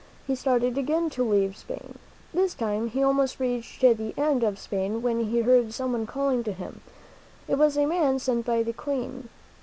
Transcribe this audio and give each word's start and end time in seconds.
He 0.25 0.33
started 0.33 0.79
again 0.79 1.11
to 1.11 1.23
leave 1.23 1.55
Spain. 1.55 1.99
This 2.33 2.55
time 2.55 2.87
he 2.89 3.03
almost 3.03 3.39
reached 3.39 3.81
the 3.81 4.15
end 4.17 4.41
of 4.43 4.57
Spain 4.57 5.03
when 5.03 5.25
he 5.25 5.41
heard 5.41 5.71
someone 5.75 6.07
calling 6.07 6.43
to 6.45 6.53
him. 6.53 6.81
It 7.47 7.59
was 7.59 7.77
a 7.77 7.85
man 7.85 8.17
sent 8.17 8.43
by 8.43 8.63
the 8.63 8.73
Queen. 8.73 9.29